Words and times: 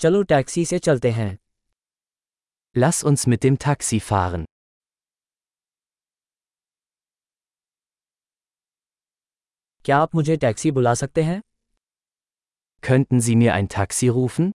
चलो 0.00 0.22
टैक्सी 0.30 0.64
से 0.64 0.78
चलते 0.78 1.10
हैं 1.10 1.36
Lass 2.76 2.98
uns 3.10 3.22
mit 3.32 3.44
dem 3.44 3.54
Taxi 3.64 3.98
fahren. 4.08 4.44
क्या 9.84 9.98
आप 9.98 10.14
मुझे 10.14 10.36
टैक्सी 10.36 10.70
बुला 10.78 10.94
सकते 11.02 11.22
हैं 11.22 11.40
Könnten 12.82 13.22
Sie 13.28 13.36
mir 13.42 13.52
ein 13.54 13.68
Taxi 13.76 14.08
rufen? 14.18 14.50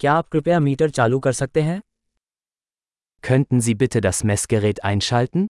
क्या 0.00 0.12
आप 0.12 0.28
कृपया 0.28 0.60
मीटर 0.60 0.90
चालू 0.90 1.18
कर 1.26 1.32
सकते 1.32 1.62
हैं 1.62 1.80
Könnten 3.28 3.60
Sie 3.66 3.74
bitte 3.82 4.00
das 4.06 4.22
Messgerät 4.30 4.84
einschalten? 4.90 5.46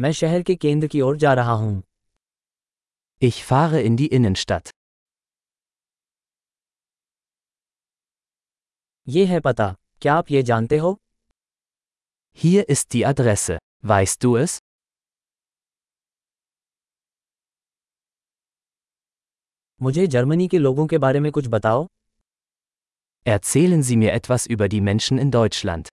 मैं 0.00 0.12
शहर 0.20 0.42
के 0.42 0.54
केंद्र 0.56 0.86
की 0.88 1.00
ओर 1.00 1.16
जा 1.24 1.32
रहा 1.34 1.52
हूँ 1.62 1.82
Ich 3.22 3.36
fahre 3.48 3.80
in 3.88 3.96
die 3.98 4.08
Innenstadt. 4.18 4.70
ये 9.06 9.24
है 9.26 9.40
पता 9.40 9.74
क्या 10.02 10.14
आप 10.14 10.30
ये 10.30 10.42
जानते 10.50 10.78
हो 10.78 10.96
Hier 12.38 12.64
ist 12.74 12.92
die 12.94 13.04
Adresse. 13.12 13.58
Weißt 13.92 14.22
du 14.24 14.36
es? 14.42 14.58
मुझे 19.80 20.06
जर्मनी 20.06 20.46
के 20.48 20.58
लोगों 20.58 20.86
के 20.86 20.98
बारे 21.04 21.20
में 21.20 21.30
कुछ 21.32 21.46
बताओ 21.56 21.86
Erzählen 23.26 23.82
Sie 23.88 23.96
mir 24.02 24.12
etwas 24.12 24.46
über 24.54 24.68
die 24.74 24.80
Menschen 24.86 25.18
in 25.24 25.30
Deutschland. 25.34 25.88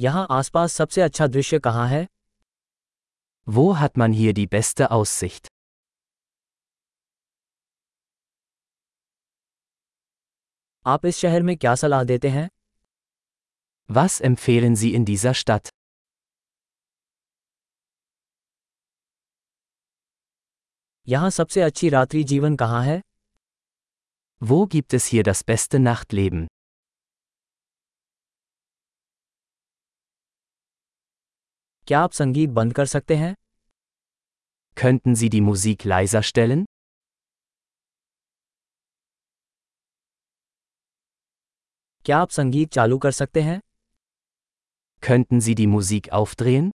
यहाँ 0.00 0.26
आसपास 0.30 0.72
सबसे 0.72 1.00
अच्छा 1.02 1.26
दृश्य 1.26 1.58
कहाँ 1.58 1.88
है 1.88 2.06
Wo 3.46 3.64
hat 3.76 3.98
man 4.00 4.12
hier 4.14 4.32
die 4.32 4.46
beste 4.54 4.86
Aussicht? 4.90 5.48
आप 10.86 11.06
इस 11.06 11.18
शहर 11.18 11.42
में 11.42 11.56
क्या 11.56 11.74
सलाह 11.74 12.04
देते 12.04 12.28
हैं 12.28 12.48
Was 13.90 14.16
empfehlen 14.28 14.76
Sie 14.82 14.92
in 14.98 15.04
dieser 15.10 15.34
Stadt? 15.42 15.68
यहाँ 21.08 21.30
सबसे 21.30 21.60
अच्छी 21.60 21.88
रात्रि 21.88 22.22
जीवन 22.24 22.56
कहाँ 22.56 22.82
है 22.84 23.00
Wo 24.42 24.58
gibt 24.74 24.94
es 24.94 25.06
hier 25.12 25.24
das 25.24 25.42
beste 25.52 25.78
Nachtleben? 25.80 26.46
क्या 31.88 32.00
आप 32.00 32.12
संगीत 32.12 32.50
बंद 32.50 32.74
कर 32.74 32.86
सकते 32.86 33.16
हैं 33.16 33.34
Könnten 34.76 35.16
Sie 35.20 35.28
die 35.34 35.40
Musik 35.48 35.84
leiser 35.92 36.22
stellen? 36.28 36.64
क्या 42.04 42.18
आप 42.18 42.30
संगीत 42.30 42.72
चालू 42.72 42.98
कर 42.98 43.10
सकते 43.10 43.42
हैं 43.42 43.60
Könnten 45.02 45.42
Sie 45.46 45.54
die 45.60 45.68
Musik 45.74 46.08
aufdrehen? 46.20 46.70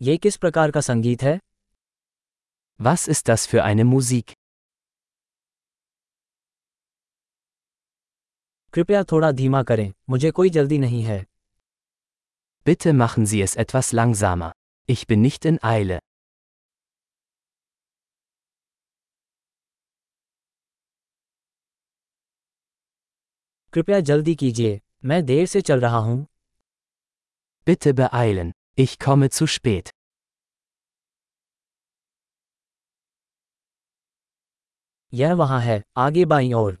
ये 0.00 0.16
किस 0.16 0.36
प्रकार 0.36 0.70
का 0.70 0.80
संगीत 0.80 1.22
है 1.22 1.38
Was 2.80 3.06
ist 3.14 3.28
das 3.32 3.46
für 3.52 3.62
eine 3.66 3.84
Musik? 3.92 4.32
कृपया 8.73 9.03
थोड़ा 9.03 9.31
धीमा 9.31 9.61
करें 9.63 9.91
मुझे 10.09 10.31
कोई 10.31 10.49
जल्दी 10.49 10.77
नहीं 10.77 11.03
है 11.03 11.25
Bitte 12.65 12.91
machen 12.93 13.25
Sie 13.25 13.41
es 13.41 13.55
etwas 13.63 13.87
langsamer. 13.99 14.51
Ich 14.89 15.05
bin 15.07 15.21
nicht 15.21 15.45
in 15.45 15.57
Eile. 15.69 15.99
कृपया 23.73 23.99
जल्दी 23.99 24.35
कीजिए 24.35 24.79
मैं 25.05 25.25
देर 25.25 25.45
से 25.45 25.61
चल 25.61 25.81
रहा 25.81 25.97
हूँ 25.97 26.25
Bitte 27.67 27.93
beeilen. 27.99 28.51
Ich 28.77 28.97
komme 28.99 29.29
zu 29.29 29.47
spät. 29.47 29.91
यह 35.13 35.33
वहाँ 35.33 35.59
है 35.61 35.81
आगे 35.97 36.25
बाईं 36.25 36.53
ओर 36.53 36.77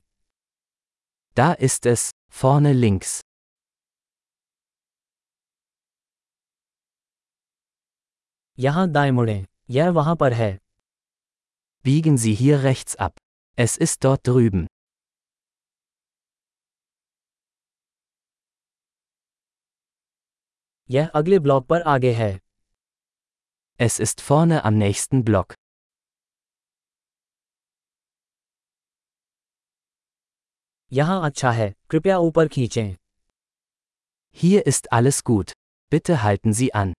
Da 1.36 1.52
ist 1.52 1.86
es, 1.86 2.10
vorne 2.30 2.72
links. 2.72 3.20
यहाँ 8.58 8.88
दाएं 8.88 9.10
मुड़ें 9.10 9.46
यह 9.70 9.90
वहाँ 9.90 10.16
पर 10.16 10.32
है 10.32 10.56
Biegen 11.84 12.16
Sie 12.18 12.34
hier 12.34 12.62
rechts 12.64 12.96
ab. 12.96 13.12
Es 13.58 13.76
ist 13.76 14.04
dort 14.04 14.26
drüben. 14.28 14.66
यह 20.90 21.10
अगले 21.14 21.38
ब्लॉक 21.38 21.66
पर 21.66 21.82
आगे 21.82 22.12
है 22.12 22.32
Es 23.80 24.00
ist 24.00 24.20
vorne 24.28 24.64
am 24.64 24.78
nächsten 24.78 25.24
Block. 25.24 25.54
यहाँ 30.92 31.24
अच्छा 31.26 31.50
है 31.50 31.72
कृपया 31.90 32.18
ऊपर 32.18 32.48
खींचें 32.48 32.94
Hier 34.36 34.66
ist 34.66 34.92
alles 34.92 35.18
gut. 35.24 35.52
Bitte 35.92 36.22
halten 36.22 36.52
Sie 36.52 36.70
an. 36.74 36.92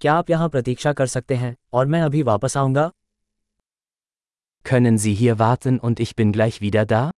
क्या 0.00 0.14
आप 0.14 0.30
यहाँ 0.30 0.48
प्रतीक्षा 0.48 0.92
कर 0.92 1.06
सकते 1.06 1.34
हैं 1.34 1.54
और 1.72 1.86
मैं 1.86 2.00
अभी 2.02 2.22
वापस 2.22 2.56
आऊँगा 2.56 2.90
Können 4.64 4.98
Sie 4.98 5.14
hier 5.14 5.38
warten 5.38 5.78
und 5.80 6.00
ich 6.00 6.14
bin 6.16 6.32
gleich 6.32 6.60
wieder 6.60 6.84
da? 6.92 7.10